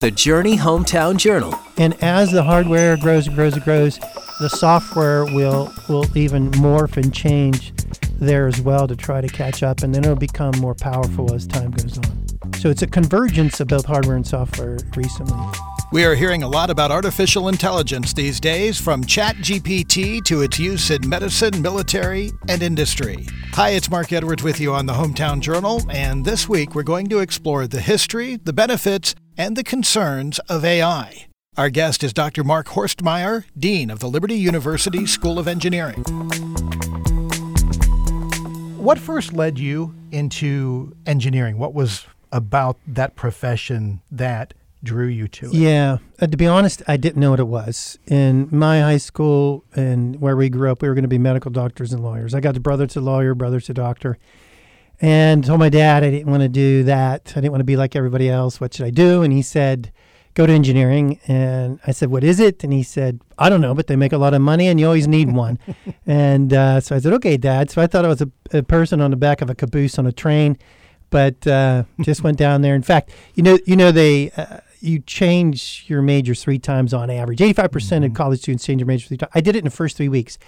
[0.00, 1.58] The Journey Hometown Journal.
[1.76, 3.98] And as the hardware grows and grows and grows,
[4.38, 7.72] the software will will even morph and change
[8.20, 11.48] there as well to try to catch up, and then it'll become more powerful as
[11.48, 12.52] time goes on.
[12.60, 15.36] So it's a convergence of both hardware and software recently.
[15.90, 20.92] We are hearing a lot about artificial intelligence these days, from ChatGPT to its use
[20.92, 23.26] in medicine, military, and industry.
[23.54, 27.08] Hi, it's Mark Edwards with you on the Hometown Journal, and this week we're going
[27.08, 31.26] to explore the history, the benefits, and the concerns of AI.
[31.56, 32.42] Our guest is Dr.
[32.42, 36.02] Mark Horstemeyer, Dean of the Liberty University School of Engineering.
[38.76, 41.56] What first led you into engineering?
[41.56, 45.54] What was about that profession that drew you to it?
[45.54, 47.98] Yeah, uh, to be honest, I didn't know what it was.
[48.06, 51.50] In my high school and where we grew up, we were going to be medical
[51.50, 52.34] doctors and lawyers.
[52.34, 54.18] I got a brother to lawyer, brother to doctor,
[55.00, 57.32] and told my dad I didn't want to do that.
[57.36, 58.60] I didn't want to be like everybody else.
[58.60, 59.22] What should I do?
[59.22, 59.92] And he said,
[60.34, 61.20] go to engineering.
[61.26, 62.64] And I said, what is it?
[62.64, 64.86] And he said, I don't know, but they make a lot of money and you
[64.86, 65.58] always need one.
[66.06, 67.70] and uh, so I said, okay, dad.
[67.70, 70.06] So I thought it was a, a person on the back of a caboose on
[70.06, 70.58] a train
[71.10, 72.74] but uh, just went down there.
[72.74, 77.10] In fact, you know, you know, they uh, you change your major three times on
[77.10, 77.40] average.
[77.40, 79.32] Eighty-five percent of college students change their major three times.
[79.34, 80.38] I did it in the first three weeks.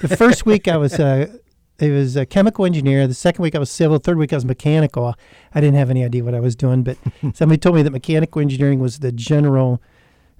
[0.00, 1.36] The first week I was uh,
[1.80, 3.06] it was a chemical engineer.
[3.06, 3.98] The second week I was civil.
[3.98, 5.14] Third week I was mechanical.
[5.54, 6.98] I didn't have any idea what I was doing, but
[7.34, 9.80] somebody told me that mechanical engineering was the general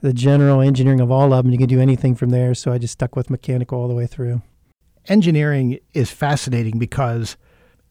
[0.02, 1.52] the general engineering of all of them.
[1.52, 2.54] You can do anything from there.
[2.54, 4.40] So I just stuck with mechanical all the way through.
[5.06, 7.36] Engineering is fascinating because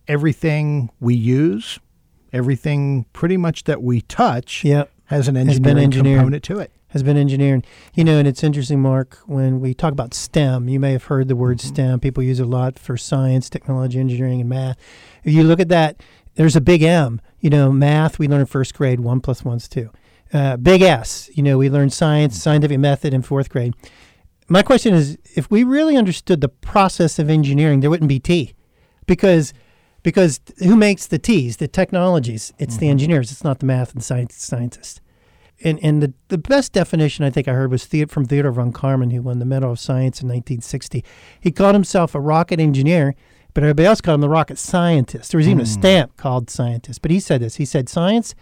[0.08, 1.80] everything we use,
[2.34, 4.92] everything pretty much that we touch, yep.
[5.06, 6.72] has an engineering has component to it.
[6.90, 7.64] Has been engineering.
[7.94, 11.28] You know, and it's interesting, Mark, when we talk about STEM, you may have heard
[11.28, 11.68] the word mm-hmm.
[11.68, 12.00] STEM.
[12.00, 14.78] People use it a lot for science, technology, engineering, and math.
[15.24, 16.02] If you look at that,
[16.36, 17.22] there's a big M.
[17.40, 19.92] You know, math, we learn in first grade, one plus one's two.
[20.34, 22.42] Uh, big S, you know, we learn science, mm-hmm.
[22.42, 23.74] scientific method in fourth grade.
[24.48, 28.54] My question is if we really understood the process of engineering, there wouldn't be T.
[29.06, 29.54] Because
[30.02, 32.54] because who makes the T's, the technologies?
[32.58, 32.80] It's mm-hmm.
[32.82, 33.32] the engineers.
[33.32, 35.02] It's not the math and science scientists.
[35.64, 39.12] And and the, the best definition I think I heard was from Theodore von Karman,
[39.12, 41.04] who won the Medal of Science in 1960.
[41.40, 43.16] He called himself a rocket engineer,
[43.54, 45.32] but everybody else called him the rocket scientist.
[45.32, 45.64] There was even mm.
[45.64, 47.02] a stamp called scientist.
[47.02, 47.56] But he said this.
[47.56, 48.36] He said science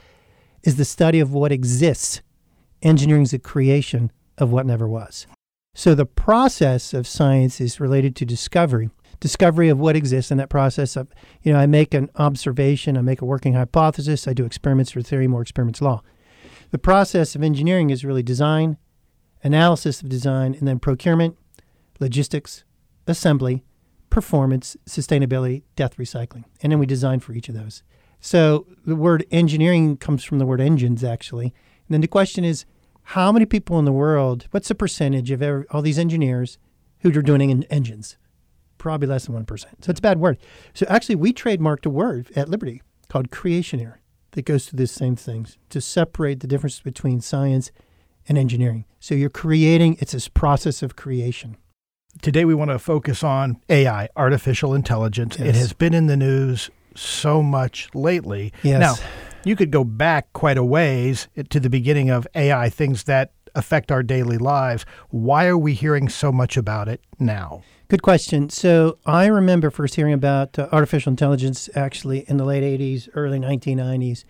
[0.63, 2.21] is the study of what exists.
[2.83, 5.25] Engineering is the creation of what never was.
[5.73, 8.89] So the process of science is related to discovery
[9.19, 11.07] discovery of what exists in that process of,
[11.41, 15.01] you know, I make an observation, I make a working hypothesis, I do experiments for
[15.01, 16.01] theory, more experiments law.
[16.71, 18.77] The process of engineering is really design,
[19.43, 21.37] analysis of design, and then procurement,
[21.99, 22.63] logistics,
[23.07, 23.63] assembly,
[24.09, 26.43] performance, sustainability, death recycling.
[26.61, 27.83] And then we design for each of those.
[28.19, 31.45] So the word engineering comes from the word engines, actually.
[31.45, 32.65] And then the question is,
[33.03, 36.57] how many people in the world, what's the percentage of every, all these engineers
[36.99, 38.17] who are doing en- engines?
[38.77, 39.59] probably less than 1%.
[39.59, 40.37] So it's a bad word.
[40.73, 43.95] So actually, we trademarked a word at Liberty called creationeer
[44.37, 47.71] that goes through the same things to separate the difference between science
[48.29, 48.85] and engineering.
[48.99, 51.57] So you're creating, it's this process of creation.
[52.21, 55.37] Today, we want to focus on AI, artificial intelligence.
[55.39, 55.47] Yes.
[55.47, 58.53] It has been in the news so much lately.
[58.61, 58.79] Yes.
[58.79, 58.95] Now,
[59.43, 63.91] you could go back quite a ways to the beginning of AI, things that affect
[63.91, 64.85] our daily lives.
[65.09, 67.63] Why are we hearing so much about it now?
[67.89, 68.49] Good question.
[68.49, 73.39] So I remember first hearing about uh, artificial intelligence actually in the late '80s, early
[73.39, 74.25] 1990s,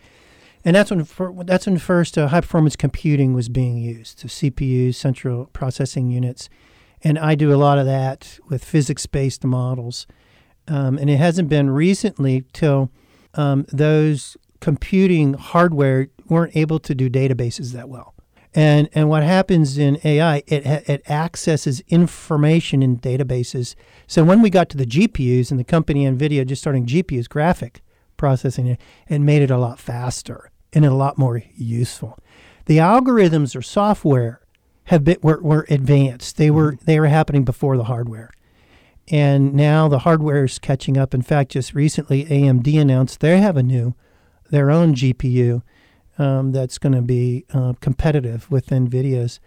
[0.63, 4.19] and that's when for, that's when first uh, high performance computing was being used.
[4.19, 6.49] So CPUs, central processing units,
[7.03, 10.05] and I do a lot of that with physics based models.
[10.67, 12.91] Um, and it hasn't been recently till
[13.33, 18.13] um, those computing hardware weren't able to do databases that well.
[18.53, 23.75] And and what happens in AI, it it accesses information in databases.
[24.07, 27.81] So when we got to the GPUs and the company Nvidia just starting GPUs, graphic
[28.15, 32.17] processing, it, it made it a lot faster and a lot more useful.
[32.65, 34.41] The algorithms or software
[34.85, 36.37] have been were, were advanced.
[36.37, 36.85] They were mm-hmm.
[36.85, 38.31] they were happening before the hardware.
[39.09, 41.13] And now the hardware is catching up.
[41.13, 43.95] In fact, just recently AMD announced they have a new
[44.49, 45.61] their own GPU
[46.17, 49.39] um, that's going to be uh, competitive with NVIDIA's.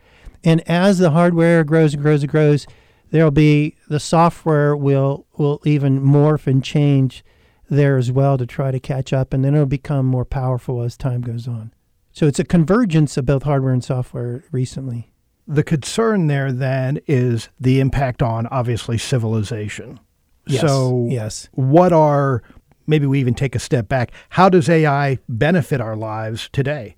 [0.43, 2.67] And as the hardware grows and grows and grows,
[3.11, 7.25] there'll be the software will will even morph and change
[7.69, 10.96] there as well to try to catch up, and then it'll become more powerful as
[10.96, 11.72] time goes on.
[12.12, 15.12] So it's a convergence of both hardware and software recently.
[15.46, 20.00] The concern there then is the impact on obviously civilization.
[20.46, 21.49] Yes, so yes.
[21.52, 22.43] what are
[22.90, 24.10] maybe we even take a step back.
[24.31, 26.96] How does AI benefit our lives today?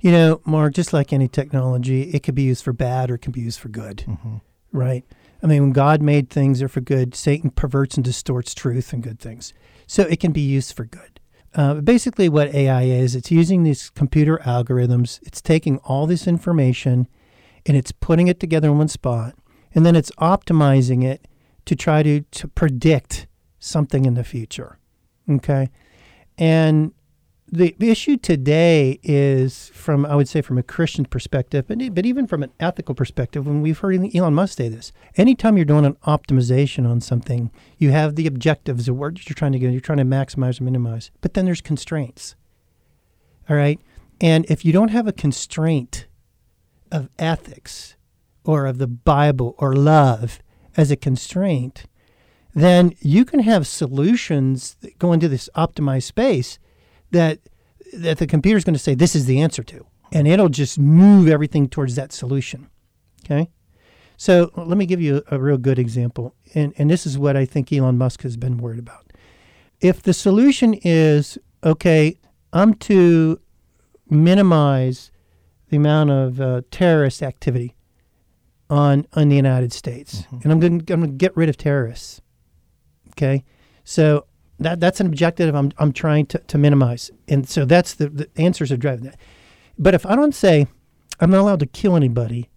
[0.00, 3.22] You know, Mark, just like any technology, it could be used for bad or it
[3.22, 4.36] can be used for good, Mm-hmm.
[4.72, 5.04] right?
[5.42, 7.14] I mean, when God made things, they're for good.
[7.14, 9.52] Satan perverts and distorts truth and good things.
[9.86, 11.18] So it can be used for good.
[11.54, 17.08] Uh, basically, what AI is, it's using these computer algorithms, it's taking all this information
[17.66, 19.34] and it's putting it together in one spot,
[19.74, 21.26] and then it's optimizing it
[21.66, 23.26] to try to, to predict
[23.58, 24.78] something in the future.
[25.30, 25.70] Okay.
[26.38, 26.92] And
[27.52, 32.26] the issue today is from I would say from a Christian perspective, but, but even
[32.26, 35.96] from an ethical perspective, when we've heard Elon Musk say this, anytime you're doing an
[36.06, 39.98] optimization on something, you have the objectives of what you're trying to get, you're trying
[39.98, 42.36] to maximize or minimize, but then there's constraints.
[43.48, 43.80] All right.
[44.20, 46.06] And if you don't have a constraint
[46.92, 47.96] of ethics
[48.44, 50.40] or of the Bible or love
[50.76, 51.86] as a constraint,
[52.54, 56.58] then you can have solutions that go into this optimized space
[57.10, 57.38] that
[57.92, 59.84] that the computer is going to say this is the answer to.
[60.12, 62.68] And it'll just move everything towards that solution
[63.24, 63.50] okay?
[64.16, 67.36] So let me give you a, a real good example and and this is what
[67.36, 69.12] i think elon musk has been worried about.
[69.80, 72.18] If the solution is okay
[72.52, 73.40] i'm to
[74.08, 75.10] minimize
[75.68, 77.76] the amount of uh, terrorist activity
[78.68, 82.20] on on the united states and i'm going I'm going to get rid of terrorists
[83.12, 83.44] okay
[83.84, 84.24] so
[84.60, 87.10] that that's an objective I'm, I'm trying to, to minimize.
[87.26, 89.18] And so that's the, the answers are driving that.
[89.78, 90.66] But if I don't say
[91.18, 92.50] I'm not allowed to kill anybody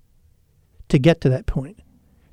[0.90, 1.80] to get to that point,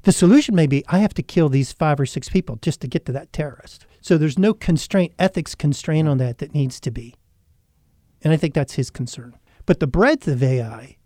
[0.03, 2.89] the solution may be I have to kill these five or six people just to
[2.89, 3.87] get to that terrorist.
[4.01, 7.15] So there's no constraint, ethics constraint on that that needs to be.
[8.23, 9.39] And I think that's his concern.
[9.67, 10.97] But the breadth of AI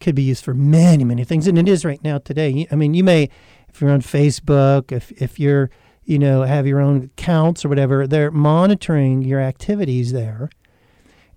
[0.00, 1.46] could be used for many, many things.
[1.46, 2.66] And it is right now today.
[2.70, 3.30] I mean, you may,
[3.68, 5.70] if you're on Facebook, if, if you're
[6.04, 8.06] you know, have your own accounts or whatever.
[8.06, 10.50] They're monitoring your activities there.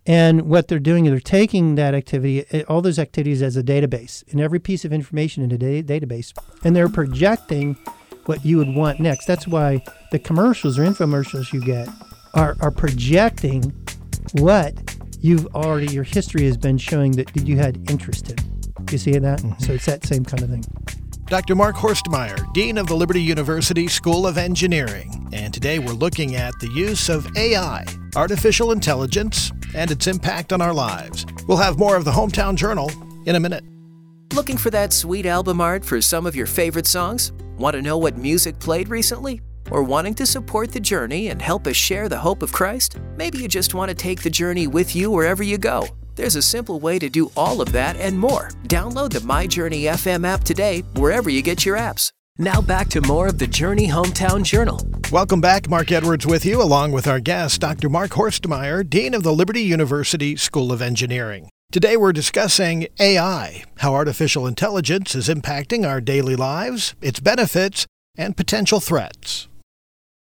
[0.07, 3.63] And what they're doing is they're taking that activity, eh, all those activities as a
[3.63, 6.31] database, and every piece of information in a da- database,
[6.63, 7.75] and they're projecting
[8.25, 9.25] what you would want next.
[9.25, 11.89] That's why the commercials or infomercials you get
[12.35, 13.73] are, are projecting
[14.33, 18.37] what you've already, your history has been showing that you had interest in.
[18.91, 19.39] You see that?
[19.59, 20.63] So it's that same kind of thing.
[21.27, 21.55] Dr.
[21.55, 25.27] Mark Horstemeyer, Dean of the Liberty University School of Engineering.
[25.33, 27.83] And today we're looking at the use of AI,
[28.15, 31.25] artificial intelligence, and its impact on our lives.
[31.47, 32.91] We'll have more of the Hometown Journal
[33.25, 33.63] in a minute.
[34.35, 37.33] Looking for that sweet album art for some of your favorite songs?
[37.57, 39.41] Want to know what music played recently?
[39.71, 42.99] Or wanting to support the journey and help us share the hope of Christ?
[43.17, 45.87] Maybe you just want to take the journey with you wherever you go.
[46.15, 48.51] There's a simple way to do all of that and more.
[48.63, 52.09] Download the My Journey FM app today, wherever you get your apps.
[52.37, 54.79] Now back to more of the Journey Hometown Journal.
[55.11, 55.69] Welcome back.
[55.69, 57.89] Mark Edwards with you, along with our guest, Dr.
[57.89, 61.49] Mark Horstemeyer, Dean of the Liberty University School of Engineering.
[61.71, 67.87] Today we're discussing AI, how artificial intelligence is impacting our daily lives, its benefits,
[68.17, 69.49] and potential threats.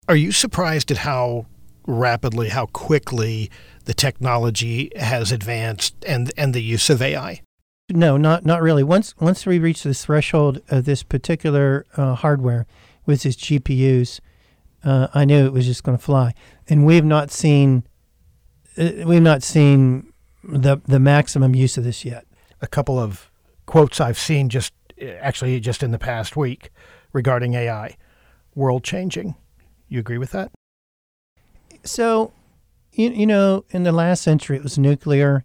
[0.09, 1.47] Are you surprised at how
[1.87, 3.51] rapidly, how quickly
[3.89, 7.41] the technology has advanced and, and the use of AI?
[7.89, 8.85] No, not not really.
[8.85, 12.67] Once once we reach this threshold of this particular uh, hardware
[13.07, 14.21] with its GPUs,
[14.85, 16.35] uh, I knew it was just going to fly.
[16.69, 17.85] And we've not seen
[18.77, 20.13] uh, we've not seen
[20.45, 22.27] the the maximum use of this yet.
[22.61, 23.31] A couple of
[23.65, 26.69] quotes I've seen just actually just in the past week
[27.15, 27.97] regarding AI.
[28.55, 29.35] World changing.
[29.89, 30.51] You agree with that?
[31.85, 32.35] So,
[32.99, 35.45] you, you know, in the last century it was nuclear,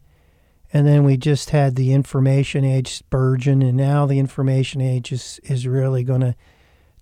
[0.74, 5.39] and then we just had the information age Spurgeon, and now the information age is,
[5.43, 6.36] is really going to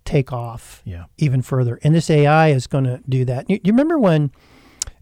[0.04, 1.04] take off Yeah.
[1.18, 1.78] even further.
[1.82, 3.48] And this AI is going to do that.
[3.48, 4.30] You, you remember when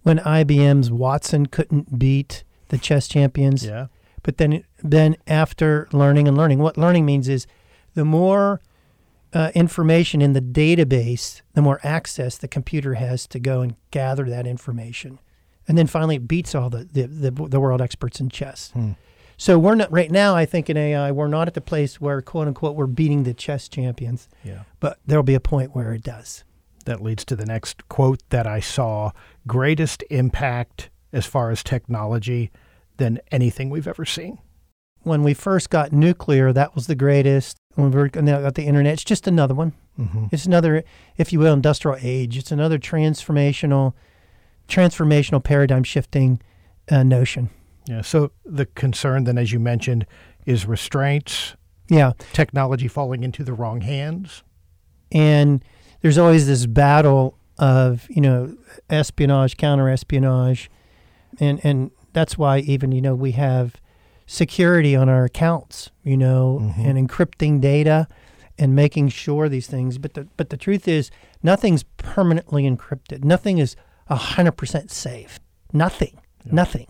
[0.03, 3.65] when IBM's Watson couldn't beat the chess champions?
[3.65, 3.87] Yeah.
[4.23, 7.47] But then then after learning and learning, what learning means is
[7.95, 8.61] the more
[9.33, 14.25] uh, information in the database, the more access the computer has to go and gather
[14.29, 15.19] that information.
[15.71, 18.73] And then finally it beats all the, the, the, the world experts in chess.
[18.73, 18.93] Hmm.
[19.37, 22.21] So we're not right now, I think in AI, we're not at the place where
[22.21, 24.65] quote unquote we're beating the chess champions, Yeah.
[24.81, 26.43] but there'll be a point where it does.
[26.87, 29.13] That leads to the next quote that I saw
[29.47, 32.51] greatest impact as far as technology
[32.97, 34.39] than anything we've ever seen.
[35.03, 37.57] When we first got nuclear, that was the greatest.
[37.77, 39.75] When we got the internet, it's just another one.
[39.97, 40.27] Mm-hmm.
[40.33, 40.83] It's another,
[41.17, 42.37] if you will, industrial age.
[42.37, 43.95] It's another transformational,
[44.71, 46.41] transformational paradigm shifting
[46.91, 47.51] uh, notion.
[47.87, 48.03] Yeah.
[48.03, 50.07] So the concern then, as you mentioned,
[50.47, 51.55] is restraints,
[51.89, 54.43] Yeah, technology falling into the wrong hands.
[55.13, 55.65] and
[56.03, 58.57] there's always this battle of you know
[58.89, 60.71] espionage, counter espionage,
[61.39, 63.75] and and that's why even you know we have
[64.27, 66.87] security on our accounts, you know, Mhm.
[66.87, 68.07] and encrypting data
[68.59, 69.99] and making sure these things.
[69.99, 71.11] But the but the truth is,
[71.43, 73.25] nothing's permanently encrypted.
[73.25, 73.75] Nothing is
[74.17, 75.39] hundred percent safe.
[75.73, 76.21] Nothing.
[76.45, 76.87] Nothing.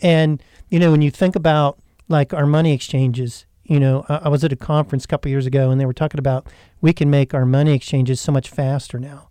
[0.00, 4.28] And you know, when you think about like our money exchanges, you know, I, I
[4.28, 6.46] was at a conference a couple years ago, and they were talking about
[6.80, 9.30] we can make our money exchanges so much faster now.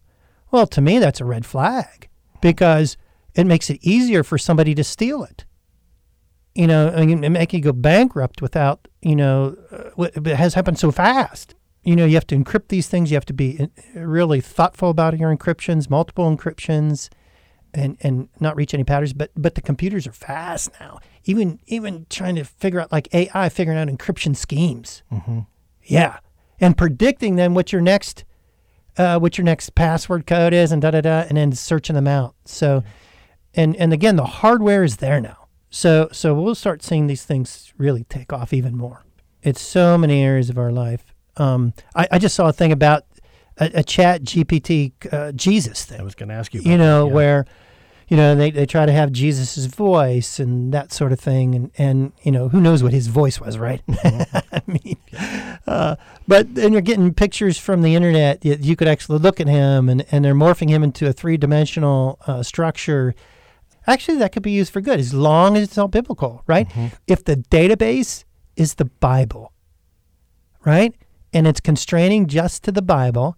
[0.51, 2.09] Well, to me, that's a red flag
[2.41, 2.97] because
[3.33, 5.45] it makes it easier for somebody to steal it.
[6.53, 10.53] You know, I mean, it make you go bankrupt without, you know, uh, it has
[10.53, 11.53] happened so fast.
[11.85, 13.11] You know, you have to encrypt these things.
[13.11, 17.09] You have to be uh, really thoughtful about your encryptions, multiple encryptions,
[17.73, 19.13] and and not reach any patterns.
[19.13, 20.99] But but the computers are fast now.
[21.25, 25.03] Even even trying to figure out like AI figuring out encryption schemes.
[25.11, 25.41] Mm-hmm.
[25.83, 26.19] Yeah,
[26.59, 28.25] and predicting then what your next
[28.97, 32.07] uh, what your next password code is, and da da da, and then searching them
[32.07, 32.35] out.
[32.45, 32.83] So,
[33.53, 35.47] and and again, the hardware is there now.
[35.69, 39.03] So so we'll start seeing these things really take off even more.
[39.43, 41.14] It's so many areas of our life.
[41.37, 43.03] Um, I, I just saw a thing about
[43.57, 46.61] a, a Chat GPT uh, Jesus thing I was going to ask you.
[46.61, 47.13] you know, that, yeah.
[47.13, 47.45] where,
[48.07, 51.55] you know, they, they try to have Jesus's voice and that sort of thing.
[51.55, 53.81] And, and, you know, who knows what his voice was, right?
[54.03, 54.97] I mean,
[55.65, 55.95] uh,
[56.27, 58.43] but then you're getting pictures from the internet.
[58.45, 61.37] You, you could actually look at him and, and they're morphing him into a three
[61.37, 63.15] dimensional uh, structure.
[63.87, 66.67] Actually, that could be used for good as long as it's all biblical, right?
[67.07, 68.23] If the database
[68.55, 69.51] is the Bible,
[70.63, 70.95] right?
[71.35, 73.37] And it's constraining just to the Bible,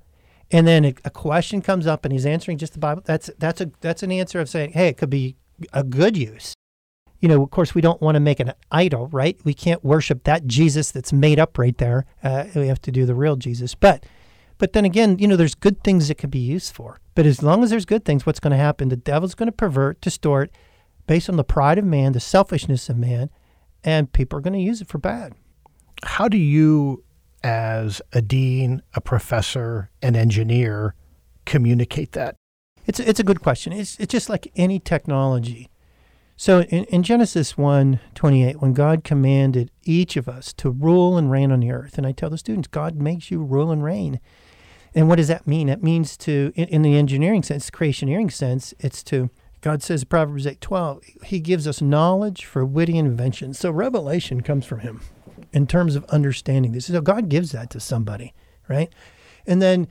[0.52, 3.02] and then a, question comes up and he's answering just the Bible.
[3.04, 5.36] That's that's a that's an answer of saying, hey, it could be
[5.74, 6.54] a good use.
[7.20, 9.38] You know, of course, we don't want to make an idol, right?
[9.44, 12.06] We can't worship that Jesus that's made up right there.
[12.24, 13.74] Uh, we have to do the real Jesus.
[13.74, 14.06] But
[14.58, 17.00] but then again, you know, there's good things it could be used for.
[17.16, 18.90] But as long as there's good things, what's going to happen?
[18.90, 20.52] The devil's going to pervert, distort,
[21.08, 23.30] based on the pride of man, the selfishness of man,
[23.84, 25.34] and people are going to use it for bad.
[26.04, 27.04] How do you,
[27.44, 30.96] as a dean, a professor, an engineer,
[31.46, 32.36] communicate that?
[32.86, 33.74] It's it's a good question.
[33.74, 35.70] It's it's just like any technology.
[36.40, 41.32] So in, in Genesis 1, 28, when God commanded each of us to rule and
[41.32, 44.20] reign on the earth, and I tell the students, God makes you rule and reign.
[44.94, 45.68] And what does that mean?
[45.68, 50.46] It means to, in, in the engineering sense, creationeering sense, it's to, God says, Proverbs
[50.46, 53.56] 8, 12, He gives us knowledge for witty invention.
[53.56, 55.02] So revelation comes from Him
[55.54, 56.86] in terms of understanding this.
[56.86, 58.34] So God gives that to somebody,
[58.68, 58.90] right?
[59.46, 59.88] And then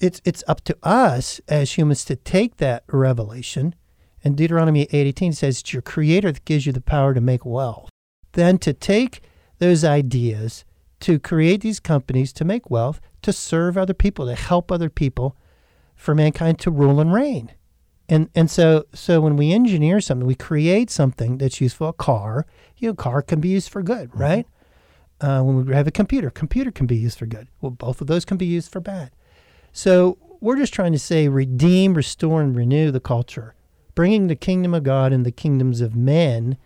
[0.00, 3.74] it's it's up to us as humans to take that revelation.
[4.22, 7.90] And Deuteronomy 8:18 says it's your creator that gives you the power to make wealth.
[8.32, 9.22] Then to take
[9.58, 10.64] those ideas
[11.00, 15.36] to create these companies to make wealth, to serve other people, to help other people,
[15.94, 17.52] for mankind to rule and reign.
[18.08, 21.88] And and so so when we engineer something, we create something that's useful.
[21.88, 22.46] A car,
[22.76, 24.20] you know, a car can be used for good, mm-hmm.
[24.20, 24.46] right?
[25.20, 27.48] Uh, when we have a computer, computer can be used for good.
[27.60, 29.10] Well, both of those can be used for bad.
[29.72, 33.54] So we're just trying to say redeem, restore, and renew the culture,
[33.94, 36.56] bringing the kingdom of God and the kingdoms of men,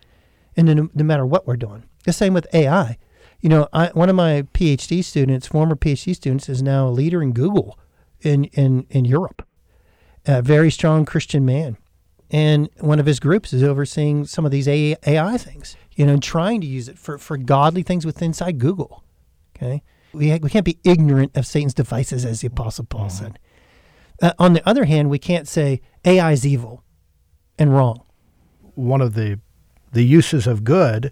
[0.57, 1.83] and no, no matter what we're doing.
[2.05, 2.97] The same with AI.
[3.39, 7.21] You know, I, one of my PhD students, former PhD students, is now a leader
[7.21, 7.79] in Google
[8.21, 9.45] in in in Europe.
[10.25, 11.77] A very strong Christian man,
[12.29, 15.77] and one of his groups is overseeing some of these AI things.
[15.99, 19.03] You know, and trying to use it for for godly things within inside Google.
[19.53, 23.37] Okay, we we can't be ignorant of Satan's devices, as the Apostle Paul said.
[24.21, 26.85] Uh, on the other hand, we can't say AI is evil
[27.57, 28.03] and wrong.
[28.75, 29.41] One of the
[29.91, 31.11] the uses of good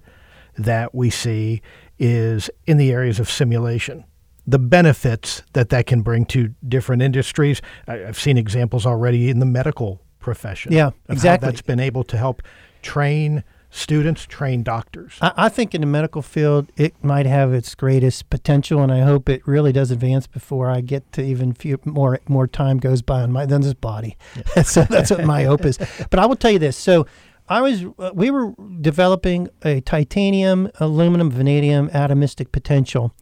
[0.57, 1.61] that we see
[1.99, 4.05] is in the areas of simulation.
[4.45, 7.61] The benefits that that can bring to different industries.
[7.89, 10.71] I, I've seen examples already in the medical profession.
[10.71, 11.49] Yeah, exactly.
[11.49, 12.41] that's been able to help
[12.81, 15.17] train students, train doctors.
[15.21, 19.01] I, I think in the medical field, it might have its greatest potential, and I
[19.01, 23.01] hope it really does advance before I get to even few more more time goes
[23.01, 24.17] by on my than this body.
[24.63, 25.77] so that's what my hope is.
[26.09, 26.77] But I will tell you this.
[26.77, 27.05] So
[27.49, 33.13] I was uh, we were developing a titanium, aluminum, vanadium atomistic potential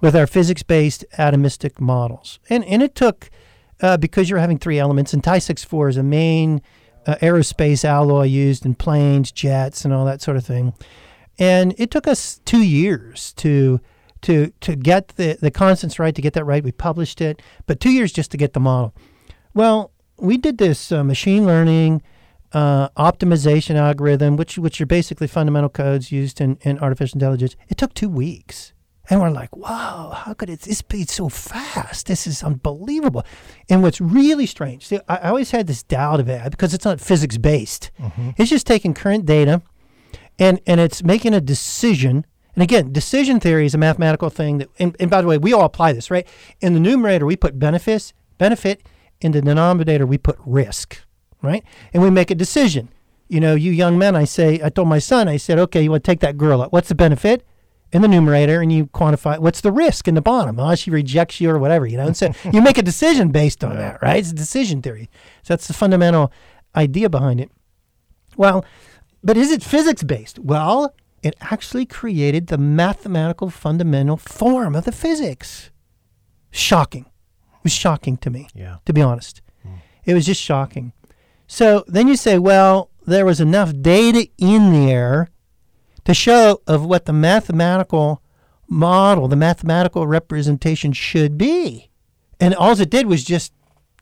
[0.00, 3.30] with our physics-based atomistic models, and and it took
[3.80, 6.60] uh, because you're having three elements, and Ti 64 is a main
[7.08, 10.74] uh, aerospace alloy used in planes, jets, and all that sort of thing.
[11.38, 13.80] And it took us two years to
[14.22, 16.62] to to get the the constants right, to get that right.
[16.62, 18.94] We published it, but two years just to get the model.
[19.54, 22.02] Well, we did this uh, machine learning
[22.52, 27.56] uh, optimization algorithm, which which are basically fundamental codes used in, in artificial intelligence.
[27.68, 28.74] It took two weeks.
[29.10, 32.06] And we're like, wow, how could it this be so fast?
[32.06, 33.24] This is unbelievable.
[33.70, 36.84] And what's really strange, see, I, I always had this doubt of it because it's
[36.84, 37.90] not physics based.
[37.98, 38.30] Mm-hmm.
[38.36, 39.62] It's just taking current data
[40.38, 42.26] and and it's making a decision.
[42.54, 44.68] And again, decision theory is a mathematical thing that.
[44.78, 46.26] And, and by the way, we all apply this, right?
[46.60, 48.86] In the numerator, we put benefits, benefit.
[49.20, 51.02] In the denominator, we put risk,
[51.42, 51.64] right?
[51.92, 52.88] And we make a decision.
[53.28, 55.90] You know, you young men, I say, I told my son, I said, okay, you
[55.90, 56.72] want to take that girl out.
[56.72, 57.44] What's the benefit?
[57.92, 60.58] In the numerator and you quantify what's the risk in the bottom.
[60.60, 62.06] Oh, she rejects you or whatever, you know.
[62.06, 64.18] And so you make a decision based on that, right?
[64.18, 65.08] It's a decision theory.
[65.42, 66.32] So that's the fundamental
[66.76, 67.50] idea behind it.
[68.36, 68.64] Well,
[69.24, 70.38] but is it physics based?
[70.38, 75.70] Well, it actually created the mathematical fundamental form of the physics.
[76.50, 77.04] Shocking.
[77.04, 78.76] It was shocking to me, Yeah.
[78.86, 79.42] to be honest.
[79.62, 79.74] Hmm.
[80.04, 80.92] It was just shocking.
[81.46, 85.28] So then you say, well, there was enough data in there
[86.08, 88.22] to show of what the mathematical
[88.66, 91.90] model, the mathematical representation should be.
[92.40, 93.52] And all it did was just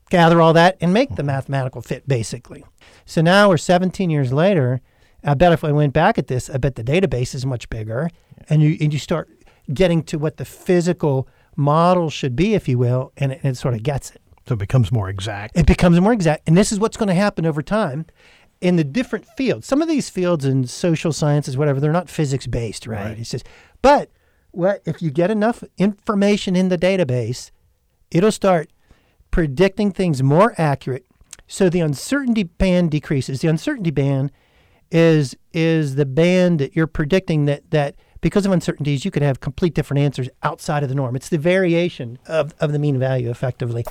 [0.09, 2.65] gather all that and make the mathematical fit, basically.
[3.07, 4.81] So now we're 17 years later.
[5.25, 8.09] I bet if I went back at this, I bet the database is much bigger,
[8.49, 9.29] and you and you start
[9.75, 13.75] getting to what the physical model should be, if you will, and it, it sort
[13.75, 14.23] of gets it.
[14.47, 15.59] So it becomes more exact.
[15.59, 18.07] It becomes more exact, and this is what's going to happen over time
[18.61, 19.67] in the different fields.
[19.67, 23.07] Some of these fields in social sciences, whatever, they're not physics based, right?
[23.07, 23.19] Right.
[23.19, 23.45] He says,
[23.83, 24.11] but
[24.51, 27.51] what if you get enough information in the database,
[28.11, 28.71] it'll start
[29.31, 31.05] predicting things more accurate.
[31.47, 33.41] So the uncertainty band decreases.
[33.41, 34.33] The uncertainty band
[34.91, 39.39] is is the band that you're predicting that that because of uncertainties you could have
[39.39, 41.15] complete different answers outside of the norm.
[41.15, 43.85] It's the variation of, of the mean value effectively.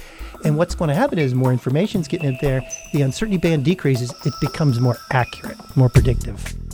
[0.44, 2.62] And what's going to happen is more information is getting in there,
[2.92, 6.65] the uncertainty band decreases, it becomes more accurate, more predictive.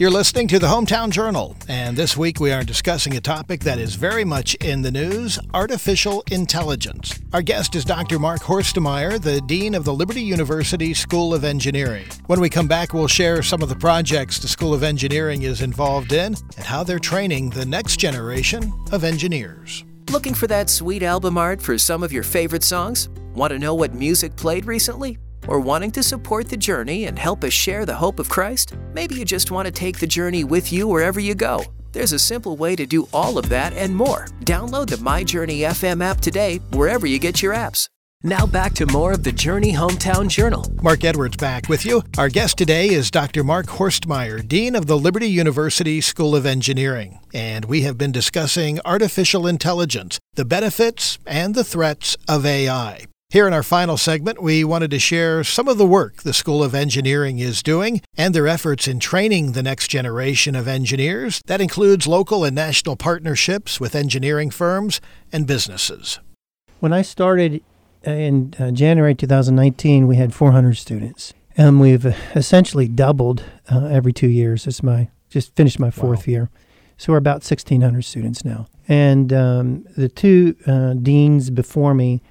[0.00, 3.78] You're listening to the Hometown Journal, and this week we are discussing a topic that
[3.78, 7.20] is very much in the news artificial intelligence.
[7.34, 8.18] Our guest is Dr.
[8.18, 12.06] Mark Horstemeyer, the Dean of the Liberty University School of Engineering.
[12.28, 15.60] When we come back, we'll share some of the projects the School of Engineering is
[15.60, 19.84] involved in and how they're training the next generation of engineers.
[20.08, 23.10] Looking for that sweet album art for some of your favorite songs?
[23.34, 25.18] Want to know what music played recently?
[25.50, 28.72] Or wanting to support the journey and help us share the hope of Christ?
[28.94, 31.64] Maybe you just want to take the journey with you wherever you go.
[31.92, 34.28] There's a simple way to do all of that and more.
[34.46, 37.88] Download the My Journey FM app today, wherever you get your apps.
[38.22, 40.66] Now back to more of the Journey Hometown Journal.
[40.82, 42.02] Mark Edwards back with you.
[42.18, 43.42] Our guest today is Dr.
[43.42, 47.18] Mark Horstemeyer, Dean of the Liberty University School of Engineering.
[47.32, 53.06] And we have been discussing artificial intelligence, the benefits and the threats of AI.
[53.30, 56.64] Here in our final segment, we wanted to share some of the work the School
[56.64, 61.40] of Engineering is doing and their efforts in training the next generation of engineers.
[61.46, 65.00] That includes local and national partnerships with engineering firms
[65.32, 66.18] and businesses.
[66.80, 67.62] When I started
[68.02, 74.28] in uh, January 2019, we had 400 students, and we've essentially doubled uh, every two
[74.28, 74.66] years.
[74.66, 76.32] It's my just finished my fourth Wow.
[76.32, 76.50] year,
[76.98, 78.66] so we're about 1,600 students now.
[78.88, 82.22] And um, the two uh, deans before me,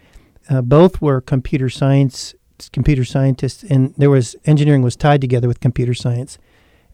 [0.50, 2.34] uh, both were computer science
[2.74, 6.38] computer scientists, and there was engineering was tied together with computer science,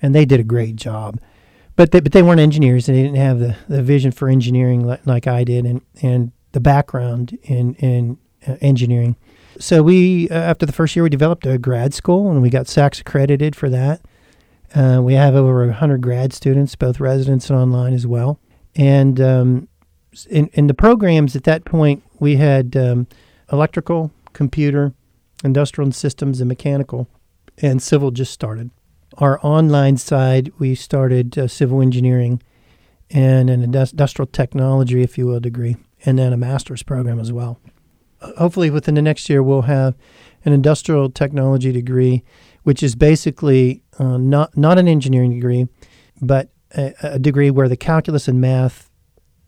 [0.02, 1.20] and they did a great job.
[1.76, 4.86] But they, but they weren't engineers, and they didn't have the, the vision for engineering
[4.86, 9.16] like, like I did, and, and the background in in uh, engineering.
[9.58, 12.68] So we, uh, after the first year, we developed a grad school, and we got
[12.68, 14.02] SACS accredited for that.
[14.74, 18.40] Uh, we have over 100 grad students, both residents and online as well.
[18.76, 19.70] And um,
[20.30, 23.08] in, in the programs at that point, we had um,
[23.52, 24.94] electrical, computer,
[25.44, 27.08] industrial and systems, and mechanical,
[27.62, 28.72] and civil just started.
[29.18, 32.42] Our online side, we started uh, civil engineering
[33.10, 37.60] and an industrial technology, if you will, degree, and then a master's program as well.
[38.22, 39.96] Uh, Hopefully, within the next year, we'll have
[40.44, 42.24] an industrial technology degree,
[42.64, 45.68] which is basically uh, not not an engineering degree,
[46.22, 48.90] but a, a degree where the calculus and math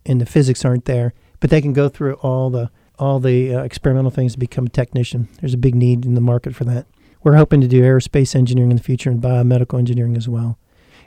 [0.06, 3.64] and the physics aren't there, but they can go through all the all the uh,
[3.64, 5.28] experimental things to become a technician.
[5.40, 6.88] There's a big need in the market for that.
[7.24, 10.58] We're hoping to do aerospace engineering in the future and biomedical engineering as well.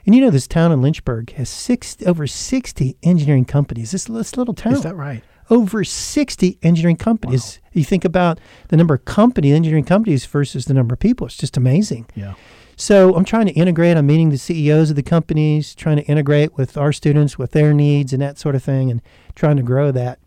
[0.05, 3.91] And you know, this town in Lynchburg has six over 60 engineering companies.
[3.91, 5.23] This, this little town Is that right?
[5.49, 7.59] over 60 engineering companies.
[7.73, 11.27] You think about the number of company engineering companies versus the number of people.
[11.27, 12.07] It's just amazing.
[12.15, 12.33] Yeah.
[12.77, 13.95] So I'm trying to integrate.
[13.95, 17.73] I'm meeting the CEOs of the companies, trying to integrate with our students, with their
[17.73, 19.01] needs and that sort of thing, and
[19.35, 20.19] trying to grow that.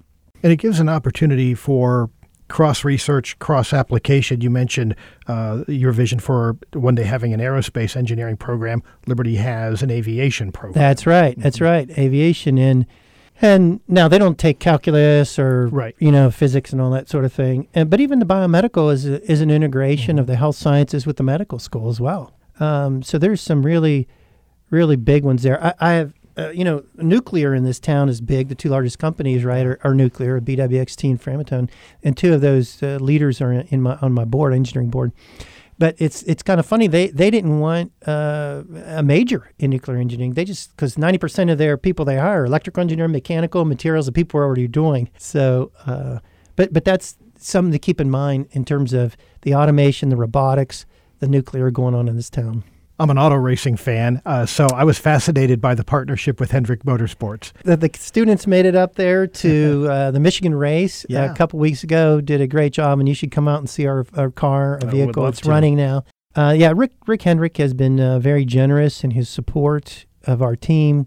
[0.45, 2.11] And it gives an opportunity for
[2.49, 4.43] cross research, cross application.
[4.43, 4.95] You mentioned
[5.27, 8.83] uh, your vision for one day having an aerospace engineering program.
[9.07, 10.75] Liberty has an aviation program.
[10.75, 11.35] That's right.
[11.39, 11.89] That's right.
[11.99, 12.87] Aviation and
[13.41, 15.97] and now they don't take calculus or Right.
[15.99, 17.67] you know physics and all that sort of thing.
[17.75, 21.17] And, but even the biomedical is a, is an integration of the health sciences with
[21.17, 22.33] the medical school as well.
[22.61, 24.07] Um, so there's some really
[24.71, 25.63] really big ones there.
[25.65, 28.49] I, I have, uh, you know, nuclear in this town is big.
[28.49, 31.71] The two largest companies, right, are, are nuclear, BWXT and Framatome,
[32.03, 35.13] and two of those uh, leaders are in my on my board, engineering board.
[35.79, 36.87] But it's it's kind of funny.
[36.87, 40.35] They they didn't want uh, a major in nuclear engineering.
[40.35, 44.13] They just because ninety percent of their people they hire electrical engineer, mechanical, materials, the
[44.13, 45.11] people are already doing.
[45.19, 46.19] So, uh,
[46.57, 50.87] but but that's something to keep in mind in terms of the automation, the robotics,
[51.19, 52.65] the nuclear going on in this town.
[52.99, 56.85] I'm an auto racing fan, uh, so I was fascinated by the partnership with Hendrick
[56.85, 57.51] Motorsports.
[57.65, 61.25] The, the students made it up there to uh, the Michigan race Yeah.
[61.31, 62.21] a couple weeks ago.
[62.21, 64.89] Did a great job, and you should come out and see our, our car, our
[64.89, 65.27] vehicle.
[65.27, 65.49] It's to.
[65.51, 66.05] running now.
[66.37, 70.55] Uh, yeah, Rick Rick Hendrick has been uh, very generous in his support of our
[70.57, 71.07] team.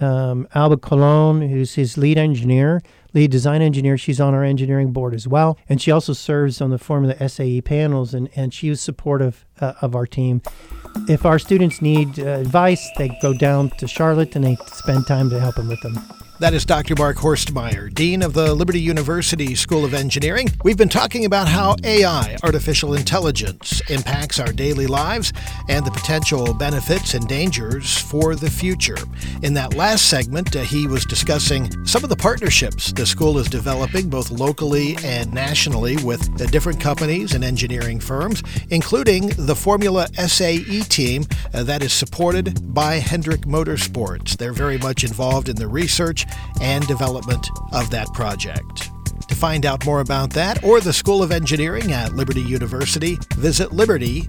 [0.00, 5.14] Um, Alba Colon, who's his lead engineer, lead design engineer, she's on our engineering board
[5.14, 8.80] as well, and she also serves on the Formula SAE panels, and, and she was
[8.80, 10.42] supportive uh, of our team.
[11.08, 15.30] If our students need uh, advice, they go down to Charlotte and they spend time
[15.30, 15.98] to help them with them.
[16.44, 16.94] That is Dr.
[16.94, 20.48] Mark Horstemeyer, Dean of the Liberty University School of Engineering.
[20.62, 25.32] We've been talking about how AI, artificial intelligence, impacts our daily lives
[25.70, 28.98] and the potential benefits and dangers for the future.
[29.42, 33.48] In that last segment, uh, he was discussing some of the partnerships the school is
[33.48, 40.08] developing both locally and nationally with uh, different companies and engineering firms, including the Formula
[40.12, 44.36] SAE team uh, that is supported by Hendrick Motorsports.
[44.36, 46.26] They're very much involved in the research
[46.60, 48.90] and development of that project.
[49.28, 53.72] To find out more about that or the School of Engineering at Liberty University, visit
[53.72, 54.24] liberty.edu.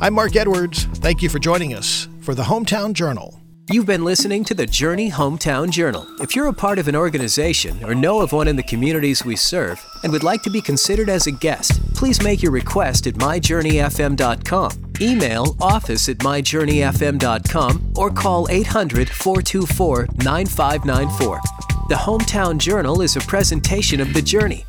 [0.00, 0.84] I'm Mark Edwards.
[0.84, 3.40] Thank you for joining us for the Hometown Journal.
[3.68, 6.06] You've been listening to the Journey Hometown Journal.
[6.20, 9.34] If you're a part of an organization or know of one in the communities we
[9.34, 13.14] serve and would like to be considered as a guest, please make your request at
[13.14, 14.85] myjourneyfm.com.
[15.00, 21.40] Email office at myjourneyfm.com or call 800 424 9594.
[21.88, 24.64] The Hometown Journal is a presentation of The Journey,